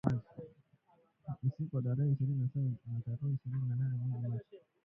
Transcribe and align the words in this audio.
Usiku 1.47 1.75
wa 1.75 1.81
tarehe 1.81 2.11
ishirini 2.11 2.41
na 2.43 2.49
saba 2.53 2.65
na 2.93 3.01
tarehe 3.05 3.35
ishirini 3.35 3.69
nane 3.69 3.97
mwezi 3.97 4.27
Machi 4.27 4.55